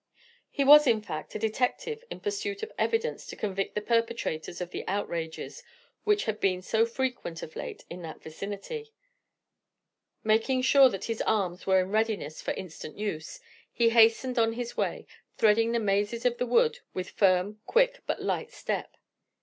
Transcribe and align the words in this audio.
He 0.49 0.63
was, 0.63 0.87
in 0.87 1.03
fact, 1.03 1.35
a 1.35 1.37
detective 1.37 2.03
in 2.09 2.21
pursuit 2.21 2.63
of 2.63 2.71
evidence 2.75 3.27
to 3.27 3.35
convict 3.35 3.75
the 3.75 3.81
perpetrators 3.81 4.59
of 4.59 4.71
the 4.71 4.83
outrages 4.87 5.61
which 6.05 6.23
had 6.25 6.39
been 6.39 6.63
so 6.63 6.87
frequent 6.87 7.43
of 7.43 7.55
late 7.55 7.85
in 7.87 8.01
that 8.01 8.19
vicinity. 8.23 8.93
Making 10.23 10.63
sure 10.63 10.89
that 10.89 11.03
his 11.05 11.21
arms 11.21 11.67
were 11.67 11.79
in 11.79 11.91
readiness 11.91 12.41
for 12.41 12.55
instant 12.55 12.97
use, 12.97 13.39
he 13.71 13.89
hastened 13.89 14.39
on 14.39 14.53
his 14.53 14.75
way, 14.75 15.05
threading 15.37 15.71
the 15.71 15.77
mazes 15.79 16.25
of 16.25 16.39
the 16.39 16.47
wood 16.47 16.79
with 16.95 17.11
firm, 17.11 17.61
quick, 17.67 18.01
but 18.07 18.23
light 18.23 18.51
step. 18.51 18.97